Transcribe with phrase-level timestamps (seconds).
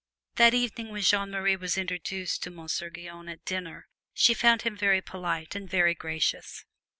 [0.37, 4.75] That evening when Jeanne Marie was introduced to Monsieur Guyon at dinner she found him
[4.75, 6.65] very polite and very gracious.